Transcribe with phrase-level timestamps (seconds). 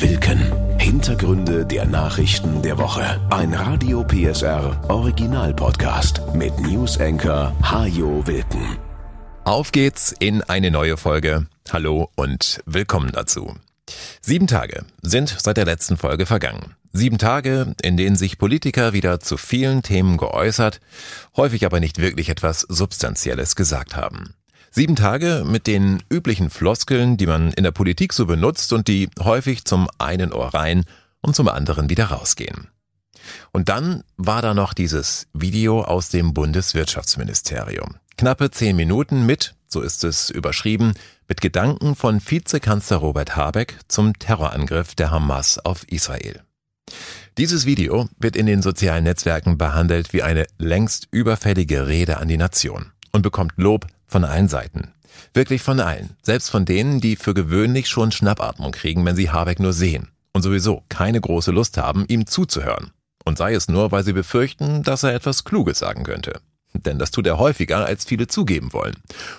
[0.00, 0.78] Wilken.
[0.78, 3.26] Hintergründe der Nachrichten der Woche.
[3.30, 8.76] Ein Radio PSR Original Podcast mit News Anchor Hajo Wilken.
[9.44, 11.46] Auf geht's in eine neue Folge.
[11.72, 13.56] Hallo und willkommen dazu.
[14.20, 16.76] Sieben Tage sind seit der letzten Folge vergangen.
[16.92, 20.80] Sieben Tage, in denen sich Politiker wieder zu vielen Themen geäußert,
[21.34, 24.34] häufig aber nicht wirklich etwas Substanzielles gesagt haben.
[24.70, 29.08] Sieben Tage mit den üblichen Floskeln, die man in der Politik so benutzt und die
[29.18, 30.84] häufig zum einen Ohr rein
[31.20, 32.68] und zum anderen wieder rausgehen.
[33.52, 37.96] Und dann war da noch dieses Video aus dem Bundeswirtschaftsministerium.
[38.16, 40.94] Knappe zehn Minuten mit, so ist es überschrieben,
[41.28, 46.42] mit Gedanken von Vizekanzler Robert Habeck zum Terrorangriff der Hamas auf Israel.
[47.36, 52.36] Dieses Video wird in den sozialen Netzwerken behandelt wie eine längst überfällige Rede an die
[52.36, 54.92] Nation und bekommt Lob von allen Seiten.
[55.34, 56.16] Wirklich von allen.
[56.22, 60.08] Selbst von denen, die für gewöhnlich schon Schnappatmung kriegen, wenn sie Habeck nur sehen.
[60.32, 62.90] Und sowieso keine große Lust haben, ihm zuzuhören.
[63.24, 66.40] Und sei es nur, weil sie befürchten, dass er etwas Kluges sagen könnte.
[66.72, 68.96] Denn das tut er häufiger, als viele zugeben wollen.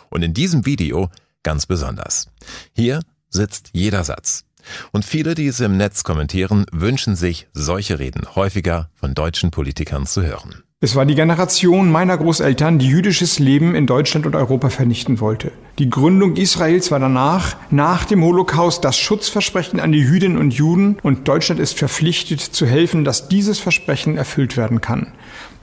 [0.09, 1.09] Und in diesem Video
[1.43, 2.27] ganz besonders.
[2.75, 4.45] Hier sitzt jeder Satz.
[4.91, 10.05] Und viele, die es im Netz kommentieren, wünschen sich, solche Reden häufiger von deutschen Politikern
[10.05, 10.63] zu hören.
[10.81, 15.51] Es war die Generation meiner Großeltern, die jüdisches Leben in Deutschland und Europa vernichten wollte.
[15.77, 20.97] Die Gründung Israels war danach, nach dem Holocaust, das Schutzversprechen an die Jüdinnen und Juden
[21.03, 25.11] und Deutschland ist verpflichtet zu helfen, dass dieses Versprechen erfüllt werden kann.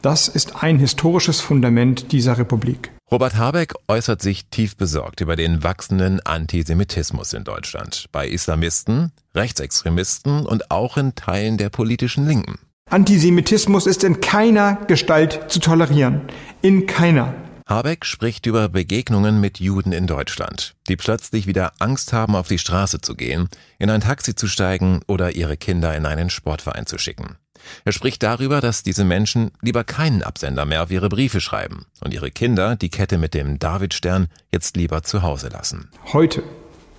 [0.03, 2.91] Das ist ein historisches Fundament dieser Republik.
[3.11, 10.45] Robert Habeck äußert sich tief besorgt über den wachsenden Antisemitismus in Deutschland, bei Islamisten, Rechtsextremisten
[10.45, 12.59] und auch in Teilen der politischen Linken.
[12.89, 16.21] Antisemitismus ist in keiner Gestalt zu tolerieren.
[16.63, 17.35] In keiner.
[17.69, 22.61] Habeck spricht über Begegnungen mit Juden in Deutschland, die plötzlich wieder Angst haben, auf die
[22.61, 23.49] Straße zu gehen,
[23.81, 27.39] in ein Taxi zu steigen oder ihre Kinder in einen Sportverein zu schicken.
[27.85, 32.15] Er spricht darüber, dass diese Menschen lieber keinen Absender mehr auf ihre Briefe schreiben und
[32.15, 35.91] ihre Kinder die Kette mit dem Davidstern jetzt lieber zu Hause lassen.
[36.13, 36.45] Heute,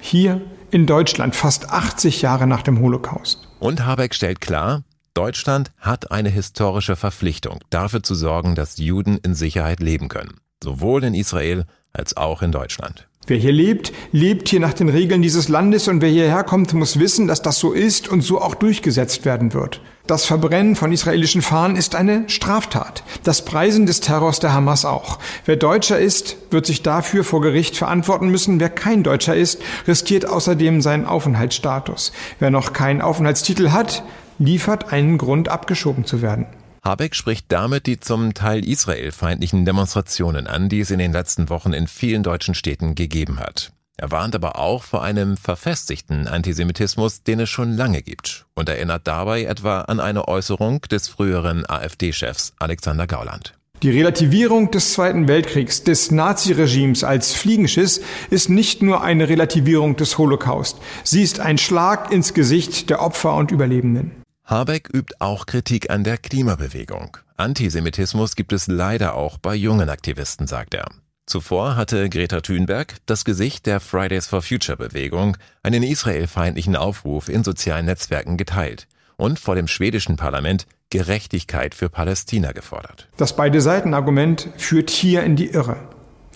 [0.01, 3.47] hier in Deutschland, fast 80 Jahre nach dem Holocaust.
[3.59, 4.83] Und Habeck stellt klar,
[5.17, 11.03] Deutschland hat eine historische Verpflichtung, dafür zu sorgen, dass Juden in Sicherheit leben können, sowohl
[11.03, 13.07] in Israel als auch in Deutschland.
[13.25, 16.99] Wer hier lebt, lebt hier nach den Regeln dieses Landes und wer hierher kommt, muss
[16.99, 19.81] wissen, dass das so ist und so auch durchgesetzt werden wird.
[20.05, 23.03] Das Verbrennen von israelischen Fahnen ist eine Straftat.
[23.23, 25.17] Das Preisen des Terrors der Hamas auch.
[25.45, 28.59] Wer Deutscher ist, wird sich dafür vor Gericht verantworten müssen.
[28.59, 32.11] Wer kein Deutscher ist, riskiert außerdem seinen Aufenthaltsstatus.
[32.37, 34.03] Wer noch keinen Aufenthaltstitel hat,
[34.39, 36.45] liefert einen Grund, abgeschoben zu werden.
[36.83, 41.73] Habeck spricht damit die zum Teil israelfeindlichen Demonstrationen an, die es in den letzten Wochen
[41.73, 43.71] in vielen deutschen Städten gegeben hat.
[43.97, 49.07] Er warnt aber auch vor einem verfestigten Antisemitismus, den es schon lange gibt und erinnert
[49.07, 53.53] dabei etwa an eine Äußerung des früheren AfD-Chefs Alexander Gauland.
[53.83, 60.17] Die Relativierung des Zweiten Weltkriegs, des Naziregimes als Fliegenschiss ist nicht nur eine Relativierung des
[60.17, 60.77] Holocaust.
[61.03, 64.11] Sie ist ein Schlag ins Gesicht der Opfer und Überlebenden.
[64.49, 67.17] Habeck übt auch Kritik an der Klimabewegung.
[67.35, 70.87] Antisemitismus gibt es leider auch bei jungen Aktivisten, sagt er.
[71.25, 77.43] Zuvor hatte Greta Thunberg, das Gesicht der Fridays for Future Bewegung, einen israelfeindlichen Aufruf in
[77.43, 78.87] sozialen Netzwerken geteilt
[79.17, 83.09] und vor dem schwedischen Parlament Gerechtigkeit für Palästina gefordert.
[83.17, 85.75] Das beide Seiten Argument führt hier in die Irre.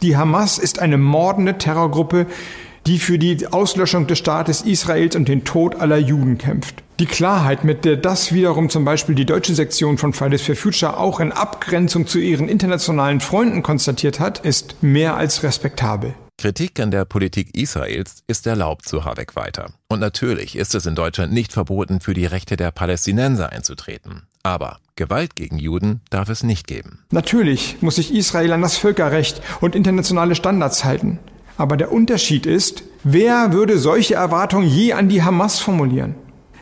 [0.02, 2.28] Die Hamas ist eine mordende Terrorgruppe,
[2.88, 6.84] die für die Auslöschung des Staates Israels und den Tod aller Juden kämpft.
[7.02, 10.98] Die Klarheit, mit der das wiederum zum Beispiel die deutsche Sektion von Fridays for Future
[10.98, 16.14] auch in Abgrenzung zu ihren internationalen Freunden konstatiert hat, ist mehr als respektabel.
[16.38, 19.74] Kritik an der Politik Israels ist erlaubt, so Habeck weiter.
[19.88, 24.28] Und natürlich ist es in Deutschland nicht verboten, für die Rechte der Palästinenser einzutreten.
[24.44, 27.00] Aber Gewalt gegen Juden darf es nicht geben.
[27.10, 31.18] Natürlich muss sich Israel an das Völkerrecht und internationale Standards halten.
[31.58, 36.14] Aber der Unterschied ist, wer würde solche Erwartungen je an die Hamas formulieren?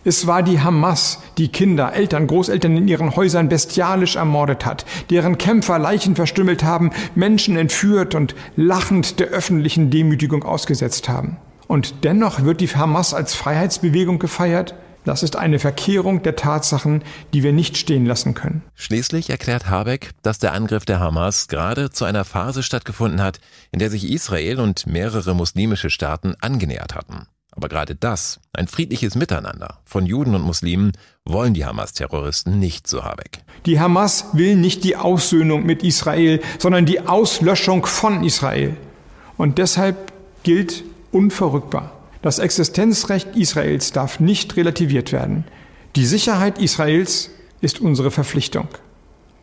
[0.04, 5.38] Es war die Hamas, die Kinder, Eltern, Großeltern in ihren Häusern bestialisch ermordet hat, deren
[5.38, 11.38] Kämpfer Leichen verstümmelt haben, Menschen entführt und lachend der öffentlichen Demütigung ausgesetzt haben.
[11.68, 14.76] Und dennoch wird die Hamas als Freiheitsbewegung gefeiert?
[15.06, 17.04] Das ist eine Verkehrung der Tatsachen,
[17.34, 18.64] die wir nicht stehen lassen können.
[18.76, 23.40] Schließlich erklärt Habeck, dass der Angriff der Hamas gerade zu einer Phase stattgefunden hat,
[23.72, 27.28] in der sich Israel und mehrere muslimische Staaten angenähert hatten.
[27.52, 30.92] Aber gerade das, ein friedliches Miteinander von Juden und Muslimen,
[31.26, 33.40] wollen die Hamas-Terroristen nicht, so Habeck.
[33.66, 38.78] Die Hamas will nicht die Aussöhnung mit Israel, sondern die Auslöschung von Israel.
[39.38, 40.14] Und deshalb
[40.44, 41.92] gilt unverrückbar
[42.22, 45.46] Das Existenzrecht Israels darf nicht relativiert werden.
[45.96, 47.30] Die Sicherheit Israels
[47.62, 48.68] ist unsere Verpflichtung.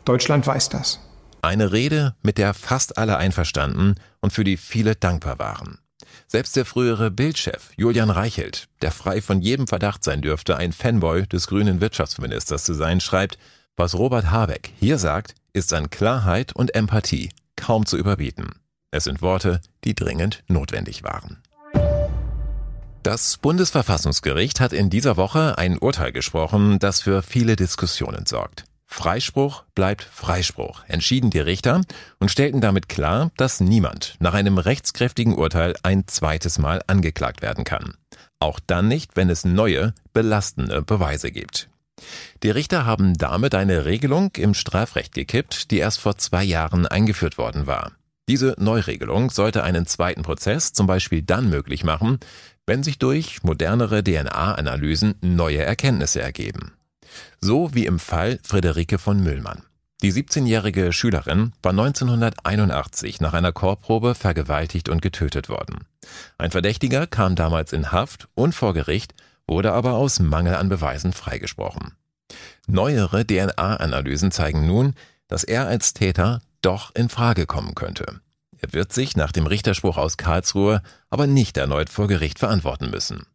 [0.04, 1.00] Deutschland weiß das.
[1.42, 5.78] Eine Rede, mit der fast alle einverstanden und für die viele dankbar waren.
[6.26, 11.26] Selbst der frühere Bildchef Julian Reichelt, der frei von jedem Verdacht sein dürfte, ein Fanboy
[11.26, 13.38] des grünen Wirtschaftsministers zu sein, schreibt,
[13.76, 18.50] was Robert Habeck hier sagt, ist an Klarheit und Empathie kaum zu überbieten.
[18.90, 21.42] Es sind Worte, die dringend notwendig waren.
[23.02, 28.64] Das Bundesverfassungsgericht hat in dieser Woche ein Urteil gesprochen, das für viele Diskussionen sorgt.
[28.96, 31.82] Freispruch bleibt Freispruch, entschieden die Richter
[32.18, 37.64] und stellten damit klar, dass niemand nach einem rechtskräftigen Urteil ein zweites Mal angeklagt werden
[37.64, 37.92] kann.
[38.40, 41.68] Auch dann nicht, wenn es neue, belastende Beweise gibt.
[42.42, 47.36] Die Richter haben damit eine Regelung im Strafrecht gekippt, die erst vor zwei Jahren eingeführt
[47.36, 47.92] worden war.
[48.30, 52.18] Diese Neuregelung sollte einen zweiten Prozess zum Beispiel dann möglich machen,
[52.64, 56.72] wenn sich durch modernere DNA-Analysen neue Erkenntnisse ergeben.
[57.40, 59.62] So wie im Fall Friederike von Müllmann.
[60.02, 65.86] Die 17-jährige Schülerin war 1981 nach einer Chorprobe vergewaltigt und getötet worden.
[66.36, 69.14] Ein Verdächtiger kam damals in Haft und vor Gericht,
[69.46, 71.96] wurde aber aus Mangel an Beweisen freigesprochen.
[72.66, 74.94] Neuere DNA-Analysen zeigen nun,
[75.28, 78.20] dass er als Täter doch in Frage kommen könnte.
[78.58, 83.26] Er wird sich nach dem Richterspruch aus Karlsruhe aber nicht erneut vor Gericht verantworten müssen.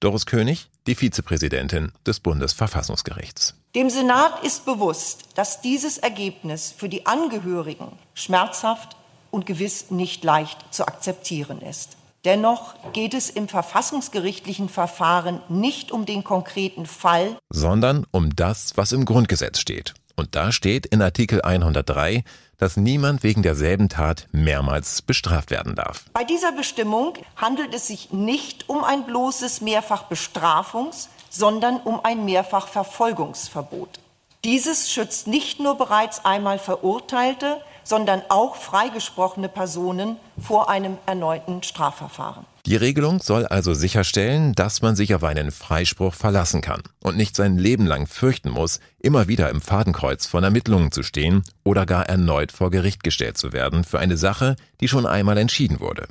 [0.00, 3.54] Doris König, die Vizepräsidentin des Bundesverfassungsgerichts.
[3.74, 8.96] Dem Senat ist bewusst, dass dieses Ergebnis für die Angehörigen schmerzhaft
[9.30, 11.96] und gewiss nicht leicht zu akzeptieren ist.
[12.24, 18.92] Dennoch geht es im verfassungsgerichtlichen Verfahren nicht um den konkreten Fall, sondern um das, was
[18.92, 19.94] im Grundgesetz steht.
[20.16, 22.24] Und da steht in Artikel 103,
[22.58, 26.04] dass niemand wegen derselben Tat mehrmals bestraft werden darf.
[26.12, 33.98] Bei dieser Bestimmung handelt es sich nicht um ein bloßes Mehrfachbestrafungs-, sondern um ein Mehrfachverfolgungsverbot.
[34.44, 42.46] Dieses schützt nicht nur bereits einmal Verurteilte, sondern auch freigesprochene Personen vor einem erneuten Strafverfahren.
[42.66, 47.36] Die Regelung soll also sicherstellen, dass man sich auf einen Freispruch verlassen kann und nicht
[47.36, 52.08] sein Leben lang fürchten muss, immer wieder im Fadenkreuz von Ermittlungen zu stehen oder gar
[52.08, 56.08] erneut vor Gericht gestellt zu werden für eine Sache, die schon einmal entschieden wurde.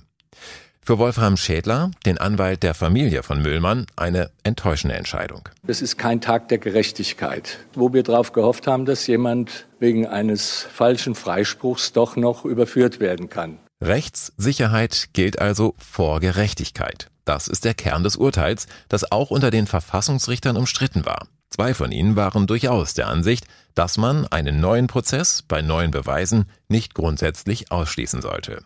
[0.80, 5.50] Für Wolfram Schädler, den Anwalt der Familie von Müllmann, eine enttäuschende Entscheidung.
[5.66, 10.68] Es ist kein Tag der Gerechtigkeit, wo wir darauf gehofft haben, dass jemand wegen eines
[10.72, 13.58] falschen Freispruchs doch noch überführt werden kann.
[13.84, 17.10] Rechtssicherheit gilt also vor Gerechtigkeit.
[17.26, 21.28] Das ist der Kern des Urteils, das auch unter den Verfassungsrichtern umstritten war.
[21.50, 23.46] Zwei von ihnen waren durchaus der Ansicht,
[23.76, 28.64] dass man einen neuen Prozess bei neuen Beweisen nicht grundsätzlich ausschließen sollte.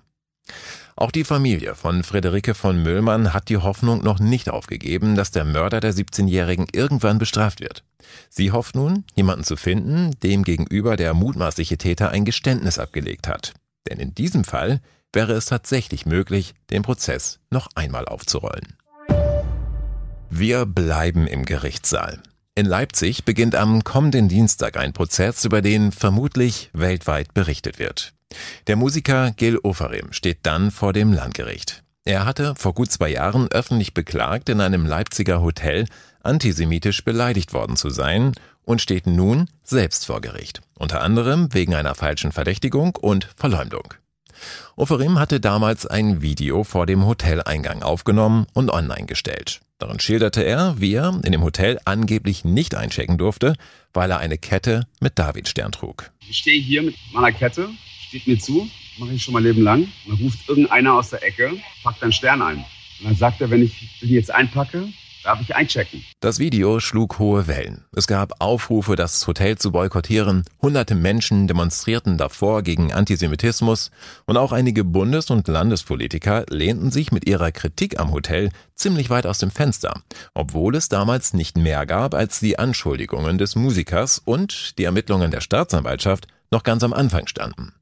[0.96, 5.46] Auch die Familie von Friederike von Müllmann hat die Hoffnung noch nicht aufgegeben, dass der
[5.46, 7.84] Mörder der 17-Jährigen irgendwann bestraft wird.
[8.30, 13.54] Sie hofft nun, jemanden zu finden, dem gegenüber der mutmaßliche Täter ein Geständnis abgelegt hat.
[13.88, 14.82] Denn in diesem Fall
[15.14, 18.78] wäre es tatsächlich möglich, den Prozess noch einmal aufzurollen.
[20.30, 22.22] Wir bleiben im Gerichtssaal.
[22.56, 28.14] In Leipzig beginnt am kommenden Dienstag ein Prozess, über den vermutlich weltweit berichtet wird.
[28.68, 31.84] Der Musiker Gil Ofarim steht dann vor dem Landgericht.
[32.04, 35.86] Er hatte vor gut zwei Jahren öffentlich beklagt, in einem Leipziger Hotel
[36.24, 41.96] antisemitisch beleidigt worden zu sein und steht nun selbst vor Gericht, unter anderem wegen einer
[41.96, 43.94] falschen Verdächtigung und Verleumdung.
[44.76, 49.62] Oferim hatte damals ein Video vor dem Hoteleingang aufgenommen und online gestellt.
[49.80, 53.56] Darin schilderte er, wie er in dem Hotel angeblich nicht einchecken durfte,
[53.94, 56.12] weil er eine Kette mit Davidstern trug.
[56.28, 57.70] Ich stehe hier mit meiner Kette,
[58.08, 58.68] steht mir zu,
[58.98, 59.82] mache ich schon mein Leben lang.
[60.06, 61.52] Und dann ruft irgendeiner aus der Ecke,
[61.84, 62.58] packt einen Stern ein.
[63.00, 64.88] Und dann sagt er, wenn ich den jetzt einpacke,
[65.28, 66.06] Darf ich einchecken?
[66.22, 67.84] Das Video schlug hohe Wellen.
[67.94, 70.46] Es gab Aufrufe, das Hotel zu boykottieren.
[70.62, 73.92] Hunderte Menschen demonstrierten davor gegen Antisemitismus.
[74.26, 79.28] Und auch einige Bundes- und Landespolitiker lehnten sich mit ihrer Kritik am Hotel ziemlich weit
[79.28, 80.02] aus dem Fenster.
[80.34, 85.42] Obwohl es damals nicht mehr gab als die Anschuldigungen des Musikers und die Ermittlungen der
[85.42, 87.74] Staatsanwaltschaft noch ganz am Anfang standen.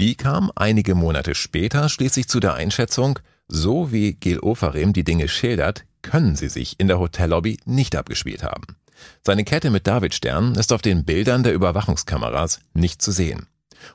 [0.00, 5.28] Die kam einige Monate später schließlich zu der Einschätzung, so wie Gil Ofarim die Dinge
[5.28, 8.76] schildert, können sie sich in der Hotellobby nicht abgespielt haben.
[9.24, 13.46] Seine Kette mit Davidstern ist auf den Bildern der Überwachungskameras nicht zu sehen.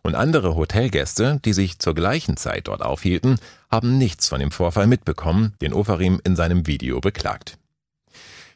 [0.03, 3.39] Und andere Hotelgäste, die sich zur gleichen Zeit dort aufhielten,
[3.70, 7.58] haben nichts von dem Vorfall mitbekommen, den Ofarim in seinem Video beklagt.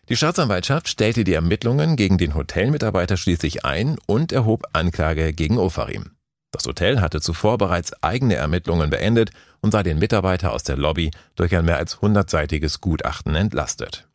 [0.07, 6.11] Die Staatsanwaltschaft stellte die Ermittlungen gegen den Hotelmitarbeiter schließlich ein und erhob Anklage gegen Ofarim.
[6.55, 11.11] Das Hotel hatte zuvor bereits eigene Ermittlungen beendet und sei den Mitarbeiter aus der Lobby
[11.35, 14.07] durch ein mehr als hundertseitiges Gutachten entlastet.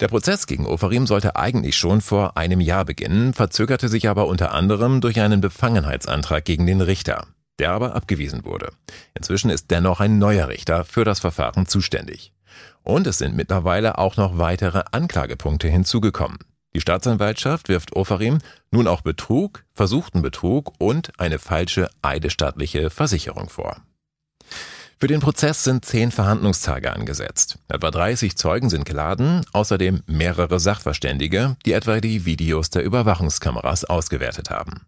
[0.00, 4.52] Der Prozess gegen Ofarim sollte eigentlich schon vor einem Jahr beginnen, verzögerte sich aber unter
[4.52, 7.26] anderem durch einen Befangenheitsantrag gegen den Richter,
[7.58, 8.72] der aber abgewiesen wurde.
[9.14, 12.34] Inzwischen ist dennoch ein neuer Richter für das Verfahren zuständig.
[12.82, 16.36] Und es sind mittlerweile auch noch weitere Anklagepunkte hinzugekommen.
[16.74, 18.38] Die Staatsanwaltschaft wirft Ofarim
[18.70, 23.76] nun auch Betrug, versuchten Betrug und eine falsche eidesstattliche Versicherung vor.
[24.98, 27.58] Für den Prozess sind zehn Verhandlungstage angesetzt.
[27.68, 34.50] Etwa 30 Zeugen sind geladen, außerdem mehrere Sachverständige, die etwa die Videos der Überwachungskameras ausgewertet
[34.50, 34.82] haben.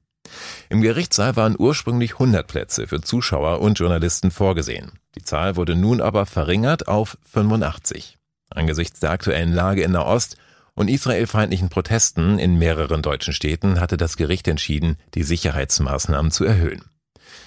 [0.69, 4.93] Im Gerichtssaal waren ursprünglich 100 Plätze für Zuschauer und Journalisten vorgesehen.
[5.15, 8.19] Die Zahl wurde nun aber verringert auf 85.
[8.51, 10.37] Angesichts der aktuellen Lage in Nahost
[10.75, 16.85] und israelfeindlichen Protesten in mehreren deutschen Städten hatte das Gericht entschieden, die Sicherheitsmaßnahmen zu erhöhen.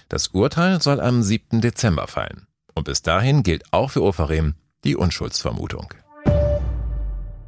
[0.09, 1.61] Das Urteil soll am 7.
[1.61, 2.47] Dezember fallen.
[2.75, 5.93] Und bis dahin gilt auch für Ofarim die Unschuldsvermutung.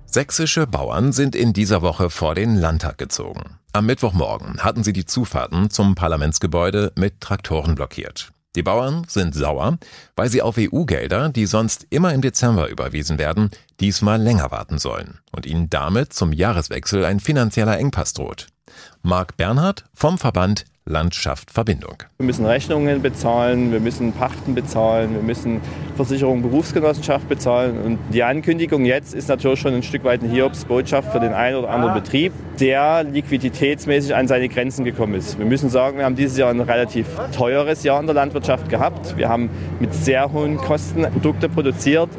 [0.05, 3.59] Sächsische Bauern sind in dieser Woche vor den Landtag gezogen.
[3.73, 8.31] Am Mittwochmorgen hatten sie die Zufahrten zum Parlamentsgebäude mit Traktoren blockiert.
[8.57, 9.77] Die Bauern sind sauer,
[10.15, 15.19] weil sie auf EU-Gelder, die sonst immer im Dezember überwiesen werden, diesmal länger warten sollen
[15.31, 18.47] und ihnen damit zum Jahreswechsel ein finanzieller Engpass droht.
[19.03, 22.03] Marc Bernhard vom Verband Landschaft Verbindung.
[22.17, 25.61] Wir müssen Rechnungen bezahlen, wir müssen Pachten bezahlen, wir müssen
[25.95, 27.77] Versicherung Berufsgenossenschaft bezahlen.
[27.81, 31.57] Und die Ankündigung jetzt ist natürlich schon ein Stück weit eine Hiobsbotschaft für den einen
[31.57, 35.37] oder anderen Betrieb, der liquiditätsmäßig an seine Grenzen gekommen ist.
[35.37, 39.17] Wir müssen sagen, wir haben dieses Jahr ein relativ teures Jahr in der Landwirtschaft gehabt.
[39.17, 42.09] Wir haben mit sehr hohen Kosten Produkte produziert,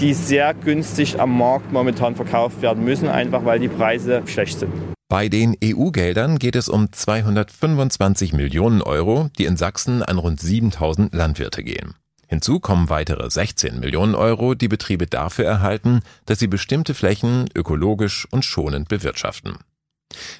[0.00, 4.91] die sehr günstig am Markt momentan verkauft werden müssen, einfach weil die Preise schlecht sind.
[5.12, 11.12] Bei den EU-Geldern geht es um 225 Millionen Euro, die in Sachsen an rund 7000
[11.12, 11.92] Landwirte gehen.
[12.28, 18.26] Hinzu kommen weitere 16 Millionen Euro, die Betriebe dafür erhalten, dass sie bestimmte Flächen ökologisch
[18.30, 19.58] und schonend bewirtschaften.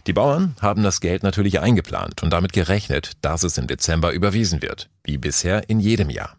[0.06, 4.62] Die Bauern haben das Geld natürlich eingeplant und damit gerechnet, dass es im Dezember überwiesen
[4.62, 6.38] wird, wie bisher in jedem Jahr.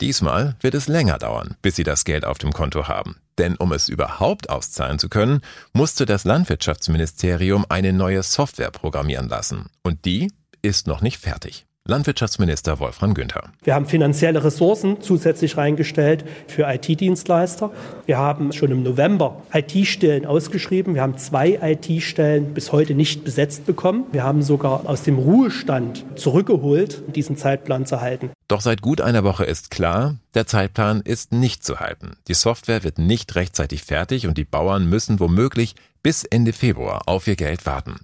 [0.00, 3.16] Diesmal wird es länger dauern, bis sie das Geld auf dem Konto haben.
[3.38, 5.40] Denn um es überhaupt auszahlen zu können,
[5.72, 9.66] musste das Landwirtschaftsministerium eine neue Software programmieren lassen.
[9.82, 10.32] Und die
[10.62, 11.65] ist noch nicht fertig.
[11.86, 13.50] Landwirtschaftsminister Wolfram Günther.
[13.62, 17.70] Wir haben finanzielle Ressourcen zusätzlich reingestellt für IT-Dienstleister.
[18.06, 20.94] Wir haben schon im November IT-Stellen ausgeschrieben.
[20.94, 24.04] Wir haben zwei IT-Stellen bis heute nicht besetzt bekommen.
[24.12, 28.30] Wir haben sogar aus dem Ruhestand zurückgeholt, diesen Zeitplan zu halten.
[28.48, 32.16] Doch seit gut einer Woche ist klar, der Zeitplan ist nicht zu halten.
[32.28, 37.26] Die Software wird nicht rechtzeitig fertig und die Bauern müssen womöglich bis Ende Februar auf
[37.26, 37.96] ihr Geld warten.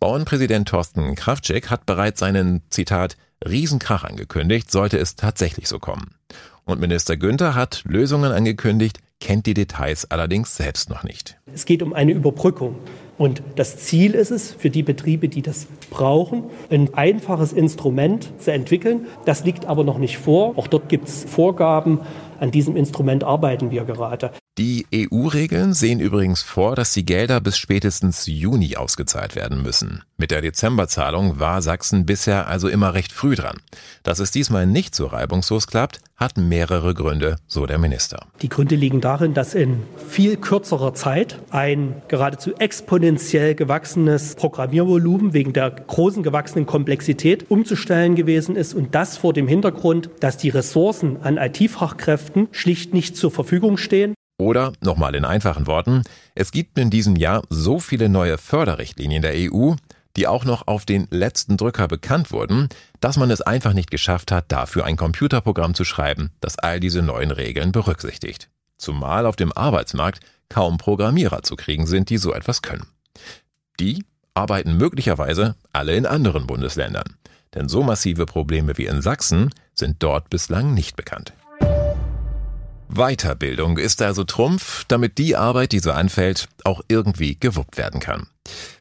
[0.00, 3.16] Bauernpräsident Thorsten Kraftschek hat bereits einen, Zitat,
[3.46, 6.14] Riesenkrach angekündigt, sollte es tatsächlich so kommen.
[6.64, 11.38] Und Minister Günther hat Lösungen angekündigt, kennt die Details allerdings selbst noch nicht.
[11.52, 12.76] Es geht um eine Überbrückung.
[13.18, 18.52] Und das Ziel ist es, für die Betriebe, die das brauchen, ein einfaches Instrument zu
[18.52, 19.06] entwickeln.
[19.24, 20.58] Das liegt aber noch nicht vor.
[20.58, 22.00] Auch dort gibt es Vorgaben.
[22.40, 24.32] An diesem Instrument arbeiten wir gerade.
[24.58, 30.02] Die EU-Regeln sehen übrigens vor, dass die Gelder bis spätestens Juni ausgezahlt werden müssen.
[30.16, 33.58] Mit der Dezemberzahlung war Sachsen bisher also immer recht früh dran.
[34.02, 38.28] Dass es diesmal nicht so reibungslos klappt, hat mehrere Gründe, so der Minister.
[38.40, 45.52] Die Gründe liegen darin, dass in viel kürzerer Zeit ein geradezu exponentiell gewachsenes Programmiervolumen wegen
[45.52, 51.18] der großen gewachsenen Komplexität umzustellen gewesen ist und das vor dem Hintergrund, dass die Ressourcen
[51.20, 54.15] an IT-Fachkräften schlicht nicht zur Verfügung stehen.
[54.38, 56.02] Oder, nochmal in einfachen Worten,
[56.34, 59.74] es gibt in diesem Jahr so viele neue Förderrichtlinien der EU,
[60.16, 62.68] die auch noch auf den letzten Drücker bekannt wurden,
[63.00, 67.02] dass man es einfach nicht geschafft hat, dafür ein Computerprogramm zu schreiben, das all diese
[67.02, 68.48] neuen Regeln berücksichtigt.
[68.78, 72.86] Zumal auf dem Arbeitsmarkt kaum Programmierer zu kriegen sind, die so etwas können.
[73.80, 77.16] Die arbeiten möglicherweise alle in anderen Bundesländern.
[77.54, 81.32] Denn so massive Probleme wie in Sachsen sind dort bislang nicht bekannt.
[82.88, 88.26] Weiterbildung ist also Trumpf, damit die Arbeit, die so anfällt, auch irgendwie gewuppt werden kann.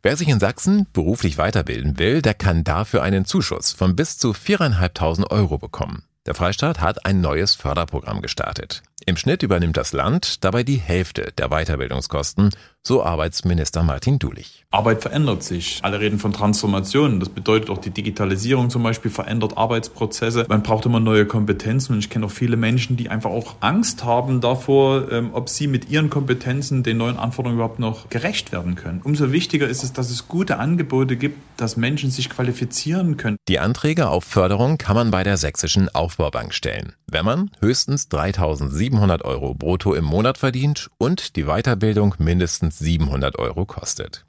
[0.02, 4.32] Wer sich in Sachsen beruflich weiterbilden will, der kann dafür einen Zuschuss von bis zu
[4.32, 6.04] 4.500 Euro bekommen.
[6.26, 8.82] Der Freistaat hat ein neues Förderprogramm gestartet.
[9.06, 14.64] Im Schnitt übernimmt das Land dabei die Hälfte der Weiterbildungskosten, so Arbeitsminister Martin Dulich.
[14.72, 15.80] Arbeit verändert sich.
[15.82, 17.20] Alle reden von Transformation.
[17.20, 20.46] Das bedeutet auch die Digitalisierung zum Beispiel verändert Arbeitsprozesse.
[20.48, 24.06] Man braucht immer neue Kompetenzen und ich kenne auch viele Menschen, die einfach auch Angst
[24.06, 28.76] haben davor, ähm, ob sie mit ihren Kompetenzen den neuen Anforderungen überhaupt noch gerecht werden
[28.76, 29.02] können.
[29.04, 33.38] Umso wichtiger ist es, dass es gute Angebote gibt, dass Menschen sich qualifizieren können.
[33.48, 39.24] Die Anträge auf Förderung kann man bei der Sächsischen Aufbaubank stellen, wenn man höchstens 3700
[39.24, 44.26] Euro brutto im Monat verdient und die Weiterbildung mindestens 700 Euro kostet.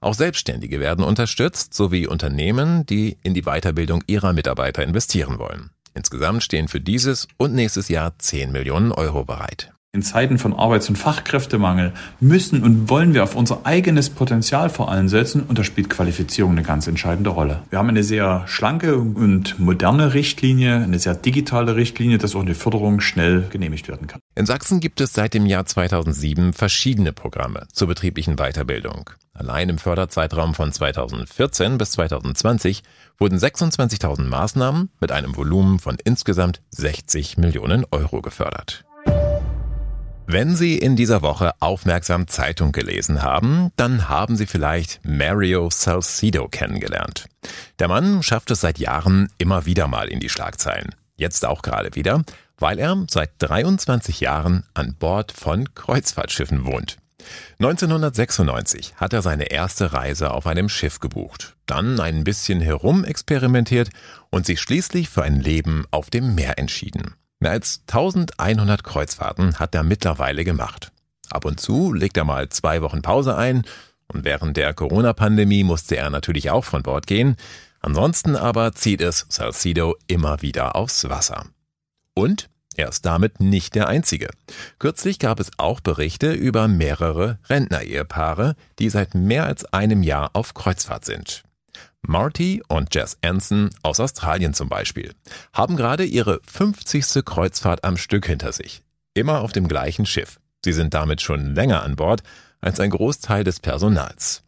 [0.00, 5.70] Auch Selbstständige werden unterstützt, sowie Unternehmen, die in die Weiterbildung ihrer Mitarbeiter investieren wollen.
[5.94, 9.72] Insgesamt stehen für dieses und nächstes Jahr 10 Millionen Euro bereit.
[9.96, 14.90] In Zeiten von Arbeits- und Fachkräftemangel müssen und wollen wir auf unser eigenes Potenzial vor
[14.90, 17.62] allem setzen und da spielt Qualifizierung eine ganz entscheidende Rolle.
[17.70, 22.54] Wir haben eine sehr schlanke und moderne Richtlinie, eine sehr digitale Richtlinie, dass auch eine
[22.54, 24.20] Förderung schnell genehmigt werden kann.
[24.34, 29.08] In Sachsen gibt es seit dem Jahr 2007 verschiedene Programme zur betrieblichen Weiterbildung.
[29.32, 32.82] Allein im Förderzeitraum von 2014 bis 2020
[33.16, 38.85] wurden 26.000 Maßnahmen mit einem Volumen von insgesamt 60 Millionen Euro gefördert.
[40.28, 46.48] Wenn Sie in dieser Woche aufmerksam Zeitung gelesen haben, dann haben Sie vielleicht Mario Salcido
[46.48, 47.26] kennengelernt.
[47.78, 50.96] Der Mann schafft es seit Jahren immer wieder mal in die Schlagzeilen.
[51.14, 52.24] Jetzt auch gerade wieder,
[52.58, 56.96] weil er seit 23 Jahren an Bord von Kreuzfahrtschiffen wohnt.
[57.60, 63.90] 1996 hat er seine erste Reise auf einem Schiff gebucht, dann ein bisschen herumexperimentiert
[64.30, 67.14] und sich schließlich für ein Leben auf dem Meer entschieden.
[67.38, 70.90] Mehr als 1100 Kreuzfahrten hat er mittlerweile gemacht.
[71.30, 73.64] Ab und zu legt er mal zwei Wochen Pause ein
[74.08, 77.36] und während der Corona-Pandemie musste er natürlich auch von Bord gehen.
[77.80, 81.46] Ansonsten aber zieht es Salcido immer wieder aufs Wasser.
[82.14, 84.28] Und er ist damit nicht der Einzige.
[84.78, 90.54] Kürzlich gab es auch Berichte über mehrere Rentner-Ehepaare, die seit mehr als einem Jahr auf
[90.54, 91.45] Kreuzfahrt sind.
[92.08, 95.12] Marty und Jess Anson aus Australien zum Beispiel
[95.52, 97.24] haben gerade ihre 50.
[97.24, 98.82] Kreuzfahrt am Stück hinter sich.
[99.14, 100.38] Immer auf dem gleichen Schiff.
[100.64, 102.22] Sie sind damit schon länger an Bord
[102.60, 104.42] als ein Großteil des Personals.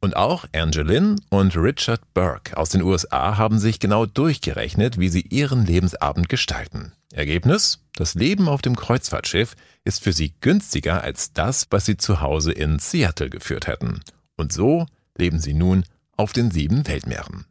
[0.00, 5.22] Und auch Angeline und Richard Burke aus den USA haben sich genau durchgerechnet, wie sie
[5.22, 6.92] ihren Lebensabend gestalten.
[7.12, 7.80] Ergebnis?
[7.94, 12.52] Das Leben auf dem Kreuzfahrtschiff ist für sie günstiger als das, was sie zu Hause
[12.52, 14.00] in Seattle geführt hätten.
[14.36, 15.84] Und so leben sie nun
[16.16, 17.46] auf den sieben Weltmeeren.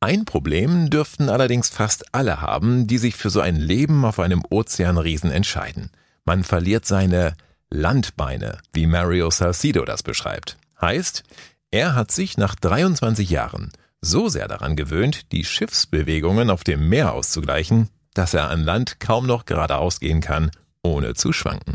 [0.00, 4.42] Ein Problem dürften allerdings fast alle haben, die sich für so ein Leben auf einem
[4.48, 5.90] Ozeanriesen entscheiden.
[6.24, 7.34] Man verliert seine
[7.70, 10.58] Landbeine, wie Mario Salcido das beschreibt.
[10.80, 11.24] Heißt,
[11.70, 17.12] er hat sich nach 23 Jahren so sehr daran gewöhnt, die Schiffsbewegungen auf dem Meer
[17.12, 20.50] auszugleichen, dass er an Land kaum noch geradeaus gehen kann,
[20.82, 21.74] ohne zu schwanken.